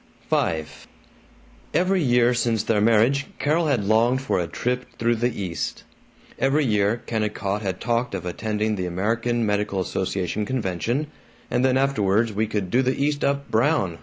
[0.31, 0.63] V
[1.75, 5.83] Every year since their marriage Carol had longed for a trip through the East.
[6.39, 11.05] Every year Kennicott had talked of attending the American Medical Association convention,
[11.51, 13.99] "and then afterwards we could do the East up brown.